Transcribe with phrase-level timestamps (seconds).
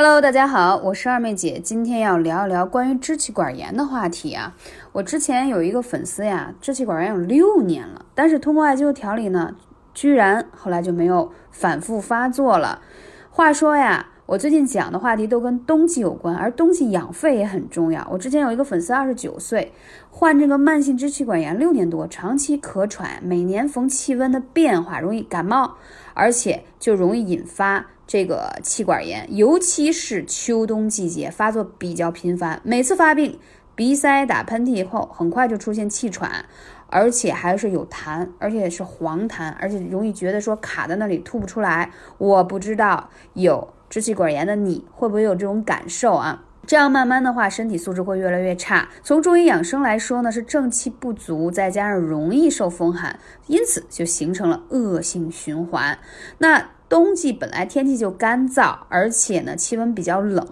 [0.00, 4.54] Hello，大家好，我是二妹姐，今天要聊一聊关于支气管炎的话题啊。
[4.92, 9.56] 我之前有一个粉丝呀，支气管炎有六年了，但是通过艾灸调理呢，
[9.92, 12.80] 居然后来就没有反复发作了。
[13.28, 18.06] 话说呀，我最近讲的话题都跟冬季有关，而冬季养肺也很重要。
[18.08, 19.72] 我之前有一个粉丝，二十九岁，
[20.12, 25.74] 患这个慢性支气管炎六年多，长期咳喘，每年逢气温的变化容易感冒，
[26.14, 27.86] 而且就容易引发。
[28.08, 33.38] 这个气管炎，尤其是秋冬季节发作比较频繁，每次发病，
[33.74, 36.46] 鼻塞、打喷嚏后，很快就出现气喘，
[36.86, 41.90] 而且还是有痰，而且是黄痰，而且容易觉得说卡在那里吐不出来。
[42.16, 46.44] 我不知道有支气管炎的你会不会有这种感受啊？
[46.66, 48.88] 这样慢慢的话，身体素质会越来越差。
[49.02, 53.18] 从中医养生来说呢，是正气不足，再加上容易受风寒，
[53.48, 55.98] 因此就形成了恶性循环。
[56.38, 56.70] 那。
[56.88, 60.46] 冬季本来天气就干燥，而且呢气温比较冷，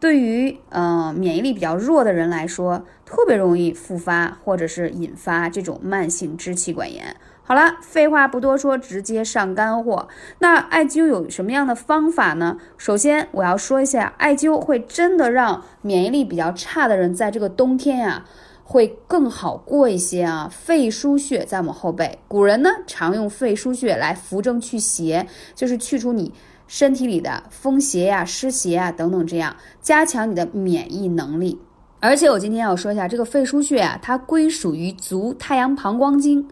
[0.00, 7.14] 对于呃免疫力比较弱的人来说，特别容易复发或者是引发这种慢性支气管炎。
[7.44, 10.08] 好了，废话不多说，直接上干货。
[10.38, 12.56] 那艾灸有什么样的方法呢？
[12.78, 18.24] 首先我要说一下，艾灸会真的让免疫力比较差的人在这个冬天呀。
[18.64, 20.48] 会更好过一些啊！
[20.50, 26.32] 肺腧穴在我们后背，古人呢常用肺腧穴来扶正祛邪，就是去除你
[26.66, 31.58] 身体里的风邪呀、湿邪啊等等，这样加强你的免疫能力。
[32.00, 36.48] 而且我今天要说一下这个肺腧穴啊，它归属于足太阳膀胱经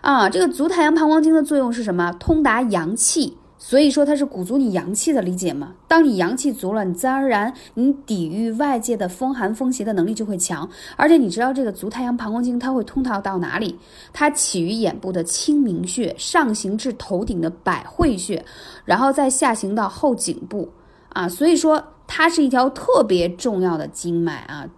[0.00, 0.30] 啊。
[0.30, 2.12] 这个足太阳膀胱经的作用是什么？
[2.20, 3.36] 通达阳气。
[3.66, 5.72] 所以说它是鼓足你阳气的理解吗？
[5.88, 10.68] 当你阳气足了，你自然而然你抵御外界的风寒风邪的能力就会强。
[10.96, 13.78] 而且你知道这个足太阳膀胱经它会通到到哪里？
[14.12, 18.44] 它起于眼部的清明穴，上行至头顶的百会穴，
[18.84, 20.68] 然后再下行到后颈部
[21.08, 21.26] 啊。
[21.26, 24.68] 所以说它是一条特别重要的经脉啊。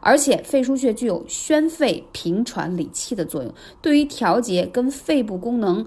[0.00, 5.86] 而且肺腧穴具有宣肺平喘理气的作用，对于调节跟肺部功能。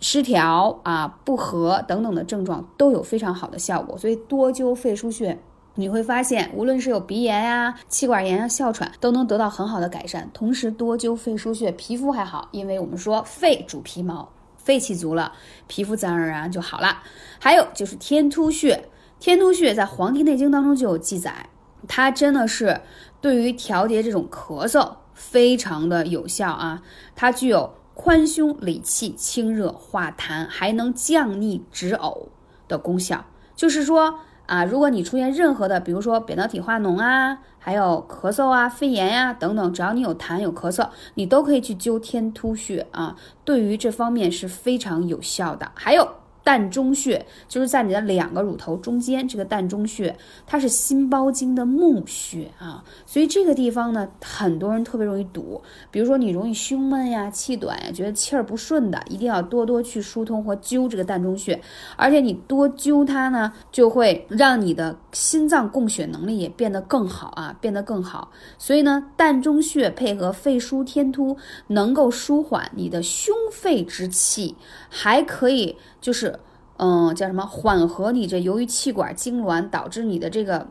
[0.00, 5.38] 失调啊、不和等等的症状都有非常好的效果，所以多灸肺腧穴，
[5.74, 10.30] 你会发现，无论是有鼻炎呀、气管炎啊、哮喘，都能得到很好的改善。
[10.32, 15.32] 同时，多灸肺腧穴，皮肤还好，因为我们说肺主皮毛，肺气足了，
[15.66, 17.02] 皮肤自然而然就好了。
[17.38, 21.50] 还有就是天突穴，天突穴在《黄帝内经》当中就有记载，
[21.86, 22.80] 它真的是
[23.20, 26.82] 对于调节这种咳嗽非常的有效啊，
[27.14, 27.70] 它具有。
[28.02, 32.28] 宽胸理气、清热化痰，还能降逆止呕
[32.66, 33.26] 的功效。
[33.54, 45.70] 就是说啊，如果你出现任何的，比如说扁桃体化脓啊，还有咳嗽啊、肺炎呀等等，只要你有痰有咳嗽，你都可以去灸天突穴啊，对于这方面是非常有效的。
[45.74, 46.08] 还有。
[46.44, 55.60] 膻中穴就是在你的两个乳头中间，这个膻中穴它是心包经的募穴啊，所以这个地方呢，很多人特别容易堵。
[55.90, 61.60] 比如说你容易胸闷呀、气短呀、觉得气儿不顺的，一定要多多去疏通和灸这个膻中穴。
[61.96, 68.30] 而且你多灸它呢，就会让你的心脏供血能力也变得更好啊，变得更好。
[68.58, 71.36] 所以呢，膻中穴配合肺腧天突，
[71.68, 74.56] 能够舒缓你的胸肺之气，
[74.88, 76.39] 还可以就是。
[76.82, 77.44] 嗯，叫什么？
[77.44, 80.66] 缓和你这由于气管痉挛导致你的这个。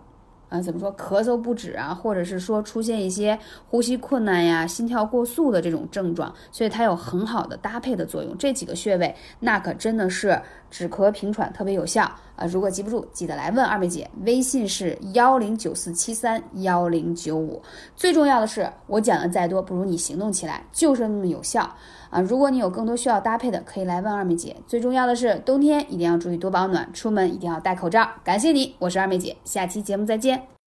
[0.50, 3.38] 啊，怎么说咳嗽不止啊，或者是说出现一些
[3.68, 8.36] 呼吸困难呀、心跳过速的这种症状，所以它有很好的搭配的作用。
[8.36, 12.02] 这几个穴位那可真的是止咳平喘特别有效
[12.36, 12.48] 啊！
[12.48, 17.62] 如果记不住，记得来问二妹姐，微信是幺零九四七三幺零九五。
[17.96, 21.75] 最重要的是，我讲的再多，不如你行动起来，就是那么有效
[22.09, 22.20] 啊！
[22.22, 24.56] 如果你有更多需要搭配的，可以来问二妹姐。
[24.68, 28.08] 最重要的是，冬天一定要注意多保暖，出门一定要戴口罩。
[28.24, 30.50] 感谢你，我是二妹姐，下期节目再见。